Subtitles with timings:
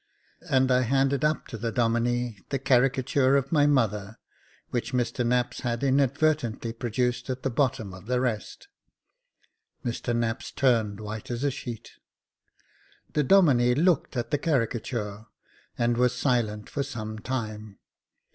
[0.49, 4.17] "And I handed up to the Doinine the caricature of my mother,
[4.71, 8.67] which Mr Knapps had in advertently produced at the bottom of the rest.
[9.85, 11.91] Mr Knapps turned white as a sheet.
[13.13, 15.27] The Domine looked at the caricature,
[15.77, 17.77] and was silent for some time.